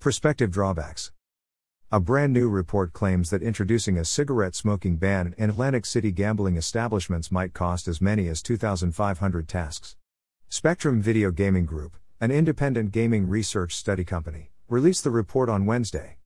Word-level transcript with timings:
Prospective 0.00 0.52
drawbacks. 0.52 1.10
A 1.90 1.98
brand 1.98 2.32
new 2.32 2.48
report 2.48 2.92
claims 2.92 3.30
that 3.30 3.42
introducing 3.42 3.98
a 3.98 4.04
cigarette 4.04 4.54
smoking 4.54 4.94
ban 4.94 5.34
in 5.36 5.50
Atlantic 5.50 5.84
City 5.84 6.12
gambling 6.12 6.56
establishments 6.56 7.32
might 7.32 7.52
cost 7.52 7.88
as 7.88 8.00
many 8.00 8.28
as 8.28 8.40
2,500 8.40 9.48
tasks. 9.48 9.96
Spectrum 10.48 11.02
Video 11.02 11.32
Gaming 11.32 11.66
Group, 11.66 11.96
an 12.20 12.30
independent 12.30 12.92
gaming 12.92 13.28
research 13.28 13.74
study 13.74 14.04
company, 14.04 14.52
released 14.68 15.02
the 15.02 15.10
report 15.10 15.48
on 15.48 15.66
Wednesday. 15.66 16.18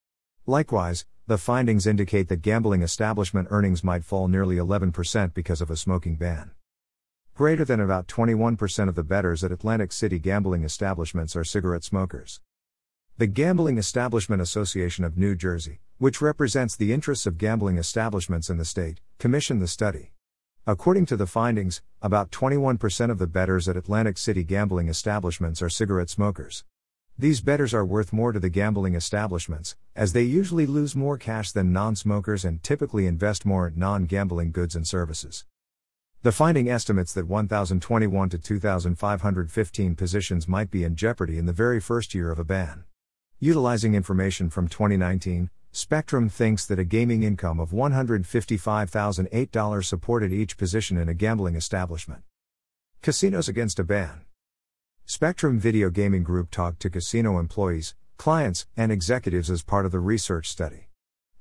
Likewise, 0.45 1.07
the 1.27 1.39
findings 1.39 1.86
indicate 1.86 2.29
that 2.29 2.43
gambling 2.43 2.82
establishment 2.82 3.48
earnings 3.50 3.82
might 3.82 4.04
fall 4.04 4.29
nearly 4.29 4.57
11% 4.57 5.32
because 5.32 5.62
of 5.62 5.70
a 5.70 5.77
smoking 5.77 6.16
ban. 6.16 6.50
Greater 7.34 7.64
than 7.64 7.80
about 7.80 8.07
21% 8.07 8.91
of 8.91 8.96
the 8.96 9.02
bettors 9.02 9.43
at 9.43 9.50
Atlantic 9.50 9.93
City 9.93 10.18
gambling 10.18 10.62
establishments 10.62 11.34
are 11.34 11.43
cigarette 11.43 11.84
smokers. 11.84 12.43
The 13.18 13.26
Gambling 13.26 13.76
Establishment 13.76 14.40
Association 14.40 15.04
of 15.04 15.18
New 15.18 15.34
Jersey, 15.34 15.80
which 15.98 16.22
represents 16.22 16.75
the 16.75 16.94
interests 16.94 17.26
of 17.26 17.36
gambling 17.36 17.76
establishments 17.76 18.48
in 18.48 18.57
the 18.57 18.64
state, 18.64 19.02
commissioned 19.18 19.61
the 19.61 19.68
study. 19.68 20.12
According 20.66 21.04
to 21.07 21.18
the 21.18 21.26
findings, 21.26 21.82
about 22.00 22.30
21% 22.30 23.11
of 23.11 23.18
the 23.18 23.26
bettors 23.26 23.68
at 23.68 23.76
Atlantic 23.76 24.16
City 24.16 24.44
gambling 24.44 24.88
establishments 24.88 25.61
are 25.61 25.68
cigarette 25.68 26.08
smokers. 26.08 26.64
These 27.18 27.43
bettors 27.43 27.75
are 27.75 27.85
worth 27.85 28.14
more 28.14 28.32
to 28.32 28.40
the 28.40 28.48
gambling 28.48 28.94
establishments, 28.94 29.76
as 29.94 30.14
they 30.14 30.22
usually 30.22 30.64
lose 30.64 30.96
more 30.96 31.18
cash 31.18 31.52
than 31.52 31.71
non 31.71 31.94
smokers 31.94 32.47
and 32.47 32.62
typically 32.62 33.06
invest 33.06 33.44
more 33.44 33.69
in 33.69 33.78
non 33.78 34.06
gambling 34.06 34.52
goods 34.52 34.74
and 34.74 34.88
services. 34.88 35.44
The 36.22 36.33
finding 36.33 36.70
estimates 36.70 37.12
that 37.12 37.28
1,021 37.28 38.30
to 38.30 38.38
2,515 38.38 39.97
positions 39.97 40.48
might 40.48 40.70
be 40.70 40.83
in 40.83 40.97
jeopardy 40.97 41.36
in 41.36 41.44
the 41.44 41.52
very 41.52 41.78
first 41.78 42.14
year 42.14 42.33
of 42.33 42.38
a 42.38 42.44
ban. 42.44 42.84
Utilizing 43.44 43.96
information 43.96 44.50
from 44.50 44.69
2019, 44.69 45.50
Spectrum 45.72 46.28
thinks 46.28 46.64
that 46.64 46.78
a 46.78 46.84
gaming 46.84 47.24
income 47.24 47.58
of 47.58 47.70
$155,008 47.70 49.84
supported 49.84 50.32
each 50.32 50.56
position 50.56 50.96
in 50.96 51.08
a 51.08 51.14
gambling 51.14 51.56
establishment. 51.56 52.22
Casinos 53.02 53.48
against 53.48 53.80
a 53.80 53.84
ban. 53.84 54.26
Spectrum 55.06 55.58
Video 55.58 55.90
Gaming 55.90 56.22
Group 56.22 56.52
talked 56.52 56.78
to 56.82 56.88
casino 56.88 57.40
employees, 57.40 57.96
clients, 58.16 58.68
and 58.76 58.92
executives 58.92 59.50
as 59.50 59.64
part 59.64 59.86
of 59.86 59.90
the 59.90 59.98
research 59.98 60.48
study. 60.48 60.86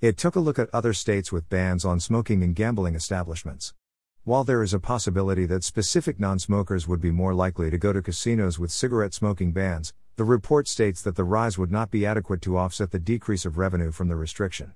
It 0.01 0.17
took 0.17 0.35
a 0.35 0.39
look 0.39 0.57
at 0.57 0.73
other 0.73 0.93
states 0.93 1.31
with 1.31 1.49
bans 1.49 1.85
on 1.85 1.99
smoking 1.99 2.41
in 2.41 2.53
gambling 2.53 2.95
establishments. 2.95 3.75
While 4.23 4.43
there 4.43 4.63
is 4.63 4.73
a 4.73 4.79
possibility 4.79 5.45
that 5.45 5.63
specific 5.63 6.19
non 6.19 6.39
smokers 6.39 6.87
would 6.87 6.99
be 6.99 7.11
more 7.11 7.35
likely 7.35 7.69
to 7.69 7.77
go 7.77 7.93
to 7.93 8.01
casinos 8.01 8.57
with 8.57 8.71
cigarette 8.71 9.13
smoking 9.13 9.51
bans, 9.51 9.93
the 10.17 10.23
report 10.23 10.67
states 10.67 11.01
that 11.01 11.15
the 11.15 11.23
rise 11.23 11.57
would 11.57 11.71
not 11.71 11.89
be 11.89 12.05
adequate 12.05 12.41
to 12.41 12.57
offset 12.57 12.91
the 12.91 12.99
decrease 12.99 13.45
of 13.45 13.57
revenue 13.57 13.91
from 13.91 14.07
the 14.07 14.15
restriction. 14.15 14.73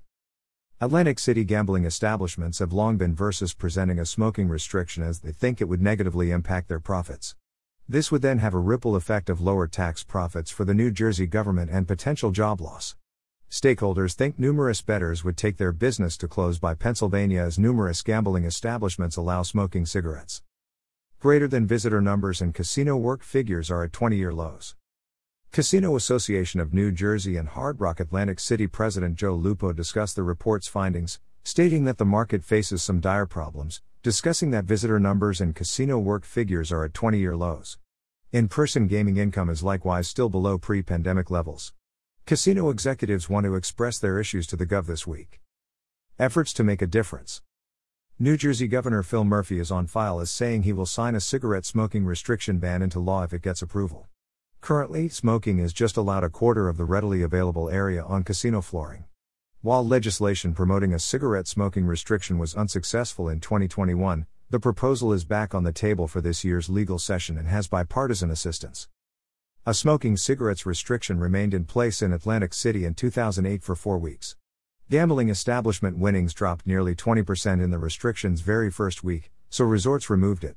Atlantic 0.80 1.18
City 1.18 1.44
gambling 1.44 1.84
establishments 1.84 2.58
have 2.58 2.72
long 2.72 2.96
been 2.96 3.14
versus 3.14 3.54
presenting 3.54 3.98
a 3.98 4.06
smoking 4.06 4.48
restriction 4.48 5.02
as 5.02 5.20
they 5.20 5.32
think 5.32 5.60
it 5.60 5.68
would 5.68 5.80
negatively 5.80 6.30
impact 6.30 6.68
their 6.68 6.80
profits. 6.80 7.34
This 7.88 8.10
would 8.10 8.22
then 8.22 8.38
have 8.38 8.52
a 8.52 8.58
ripple 8.58 8.96
effect 8.96 9.30
of 9.30 9.40
lower 9.40 9.66
tax 9.66 10.02
profits 10.02 10.50
for 10.50 10.64
the 10.64 10.74
New 10.74 10.90
Jersey 10.90 11.26
government 11.26 11.70
and 11.70 11.86
potential 11.86 12.30
job 12.30 12.60
loss. 12.60 12.96
Stakeholders 13.48 14.14
think 14.14 14.38
numerous 14.38 14.82
bettors 14.82 15.22
would 15.22 15.36
take 15.36 15.56
their 15.56 15.72
business 15.72 16.16
to 16.16 16.26
close 16.26 16.58
by 16.58 16.74
Pennsylvania 16.74 17.42
as 17.42 17.58
numerous 17.58 18.02
gambling 18.02 18.44
establishments 18.44 19.16
allow 19.16 19.42
smoking 19.42 19.86
cigarettes. 19.86 20.42
Greater 21.20 21.46
than 21.46 21.66
visitor 21.66 22.00
numbers 22.00 22.40
and 22.40 22.52
casino 22.52 22.96
work 22.96 23.22
figures 23.22 23.70
are 23.70 23.84
at 23.84 23.92
20 23.92 24.16
year 24.16 24.32
lows. 24.32 24.74
Casino 25.52 25.96
Association 25.96 26.60
of 26.60 26.74
New 26.74 26.92
Jersey 26.92 27.36
and 27.36 27.48
Hard 27.48 27.80
Rock 27.80 28.00
Atlantic 28.00 28.38
City 28.40 28.66
President 28.66 29.16
Joe 29.16 29.34
Lupo 29.34 29.72
discussed 29.72 30.14
the 30.16 30.22
report's 30.22 30.68
findings, 30.68 31.18
stating 31.44 31.84
that 31.84 31.98
the 31.98 32.04
market 32.04 32.44
faces 32.44 32.82
some 32.82 33.00
dire 33.00 33.24
problems, 33.24 33.80
discussing 34.02 34.50
that 34.50 34.64
visitor 34.64 35.00
numbers 35.00 35.40
and 35.40 35.54
casino 35.54 35.98
work 35.98 36.24
figures 36.24 36.70
are 36.70 36.84
at 36.84 36.92
20 36.92 37.18
year 37.18 37.36
lows. 37.36 37.78
In 38.32 38.48
person 38.48 38.86
gaming 38.86 39.16
income 39.16 39.48
is 39.48 39.62
likewise 39.62 40.08
still 40.08 40.28
below 40.28 40.58
pre 40.58 40.82
pandemic 40.82 41.30
levels. 41.30 41.72
Casino 42.26 42.68
executives 42.68 43.30
want 43.30 43.44
to 43.46 43.54
express 43.54 43.98
their 43.98 44.18
issues 44.18 44.46
to 44.48 44.56
the 44.56 44.66
Gov 44.66 44.86
this 44.86 45.06
week. 45.06 45.40
Efforts 46.18 46.52
to 46.52 46.64
make 46.64 46.82
a 46.82 46.86
difference. 46.86 47.40
New 48.18 48.36
Jersey 48.36 48.66
Governor 48.66 49.02
Phil 49.02 49.24
Murphy 49.24 49.58
is 49.58 49.70
on 49.70 49.86
file 49.86 50.20
as 50.20 50.30
saying 50.30 50.64
he 50.64 50.72
will 50.72 50.86
sign 50.86 51.14
a 51.14 51.20
cigarette 51.20 51.64
smoking 51.64 52.04
restriction 52.04 52.58
ban 52.58 52.82
into 52.82 52.98
law 52.98 53.22
if 53.22 53.32
it 53.32 53.42
gets 53.42 53.62
approval. 53.62 54.06
Currently, 54.66 55.08
smoking 55.10 55.60
is 55.60 55.72
just 55.72 55.96
allowed 55.96 56.24
a 56.24 56.28
quarter 56.28 56.68
of 56.68 56.76
the 56.76 56.84
readily 56.84 57.22
available 57.22 57.70
area 57.70 58.02
on 58.02 58.24
casino 58.24 58.60
flooring. 58.60 59.04
While 59.62 59.86
legislation 59.86 60.54
promoting 60.54 60.92
a 60.92 60.98
cigarette 60.98 61.46
smoking 61.46 61.86
restriction 61.86 62.36
was 62.36 62.56
unsuccessful 62.56 63.28
in 63.28 63.38
2021, 63.38 64.26
the 64.50 64.58
proposal 64.58 65.12
is 65.12 65.24
back 65.24 65.54
on 65.54 65.62
the 65.62 65.70
table 65.70 66.08
for 66.08 66.20
this 66.20 66.42
year's 66.42 66.68
legal 66.68 66.98
session 66.98 67.38
and 67.38 67.46
has 67.46 67.68
bipartisan 67.68 68.28
assistance. 68.28 68.88
A 69.64 69.72
smoking 69.72 70.16
cigarettes 70.16 70.66
restriction 70.66 71.20
remained 71.20 71.54
in 71.54 71.64
place 71.64 72.02
in 72.02 72.12
Atlantic 72.12 72.52
City 72.52 72.84
in 72.84 72.94
2008 72.94 73.62
for 73.62 73.76
four 73.76 73.98
weeks. 73.98 74.34
Gambling 74.90 75.28
establishment 75.28 75.96
winnings 75.96 76.34
dropped 76.34 76.66
nearly 76.66 76.96
20% 76.96 77.62
in 77.62 77.70
the 77.70 77.78
restriction's 77.78 78.40
very 78.40 78.72
first 78.72 79.04
week, 79.04 79.30
so 79.48 79.64
resorts 79.64 80.10
removed 80.10 80.42
it. 80.42 80.56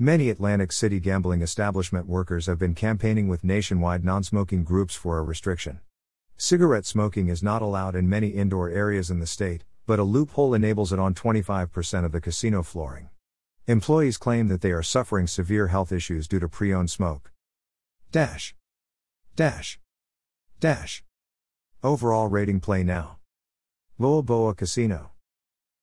Many 0.00 0.30
Atlantic 0.30 0.70
City 0.70 1.00
gambling 1.00 1.42
establishment 1.42 2.06
workers 2.06 2.46
have 2.46 2.56
been 2.56 2.76
campaigning 2.76 3.26
with 3.26 3.42
nationwide 3.42 4.04
non 4.04 4.22
smoking 4.22 4.62
groups 4.62 4.94
for 4.94 5.18
a 5.18 5.24
restriction. 5.24 5.80
Cigarette 6.36 6.86
smoking 6.86 7.26
is 7.26 7.42
not 7.42 7.62
allowed 7.62 7.96
in 7.96 8.08
many 8.08 8.28
indoor 8.28 8.68
areas 8.70 9.10
in 9.10 9.18
the 9.18 9.26
state, 9.26 9.64
but 9.86 9.98
a 9.98 10.04
loophole 10.04 10.54
enables 10.54 10.92
it 10.92 11.00
on 11.00 11.14
25% 11.14 12.04
of 12.04 12.12
the 12.12 12.20
casino 12.20 12.62
flooring. 12.62 13.08
Employees 13.66 14.18
claim 14.18 14.46
that 14.46 14.60
they 14.60 14.70
are 14.70 14.84
suffering 14.84 15.26
severe 15.26 15.66
health 15.66 15.90
issues 15.90 16.28
due 16.28 16.38
to 16.38 16.48
pre 16.48 16.72
owned 16.72 16.92
smoke. 16.92 17.32
Dash. 18.12 18.54
Dash. 19.34 19.80
Dash. 20.60 21.02
Overall 21.82 22.28
rating 22.28 22.60
play 22.60 22.84
now. 22.84 23.18
Boa 23.98 24.22
Boa 24.22 24.54
Casino. 24.54 25.10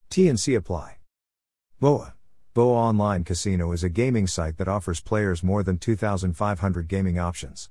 TNC 0.10 0.56
apply. 0.56 1.00
Boa. 1.82 2.15
Boa 2.56 2.78
Online 2.78 3.26
Casino 3.26 3.74
is 3.74 3.84
a 3.84 3.90
gaming 3.90 4.28
site 4.28 4.56
that 4.60 4.70
offers 4.70 5.02
players 5.02 5.44
more 5.44 5.62
than 5.62 5.78
2,500 5.78 6.88
gaming 6.88 7.20
options. 7.20 7.70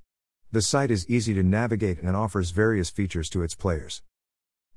The 0.52 0.60
site 0.60 0.90
is 0.90 1.08
easy 1.08 1.32
to 1.32 1.42
navigate 1.42 2.02
and 2.02 2.14
offers 2.14 2.50
various 2.50 2.90
features 2.90 3.30
to 3.30 3.42
its 3.42 3.54
players. 3.54 4.02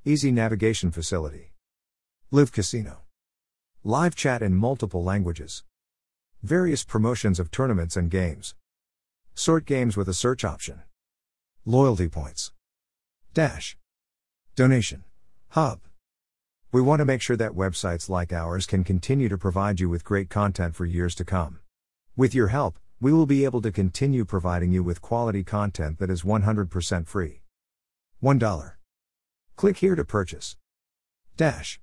Easy 0.05 0.31
navigation 0.31 0.91
facility. 0.91 1.51
Live 2.31 2.53
Casino. 2.53 2.99
Live 3.83 4.15
chat 4.15 4.41
in 4.41 4.55
multiple 4.55 5.03
languages. 5.03 5.65
Various 6.41 6.85
promotions 6.85 7.37
of 7.37 7.51
tournaments 7.51 7.97
and 7.97 8.09
games. 8.09 8.55
Sort 9.35 9.65
games 9.65 9.97
with 9.97 10.07
a 10.07 10.13
search 10.13 10.45
option. 10.45 10.83
Loyalty 11.65 12.07
points. 12.07 12.53
Dash. 13.33 13.75
Donation. 14.55 15.03
Hub. 15.49 15.81
We 16.69 16.81
want 16.81 16.99
to 16.99 17.05
make 17.05 17.21
sure 17.21 17.37
that 17.37 17.53
websites 17.53 18.09
like 18.09 18.33
ours 18.33 18.65
can 18.65 18.83
continue 18.83 19.29
to 19.29 19.37
provide 19.37 19.79
you 19.79 19.87
with 19.87 20.03
great 20.03 20.29
content 20.29 20.75
for 20.75 20.85
years 20.85 21.15
to 21.15 21.23
come. 21.23 21.59
With 22.17 22.35
your 22.35 22.47
help, 22.47 22.77
we 22.99 23.13
will 23.13 23.25
be 23.25 23.45
able 23.45 23.61
to 23.61 23.71
continue 23.71 24.25
providing 24.25 24.73
you 24.73 24.83
with 24.83 25.01
quality 25.01 25.45
content 25.45 25.97
that 25.99 26.09
is 26.09 26.23
100% 26.23 27.07
free. 27.07 27.41
$1. 28.21 28.71
Click 29.55 29.77
here 29.77 29.95
to 29.95 30.03
purchase. 30.03 30.57
Dash. 31.37 31.75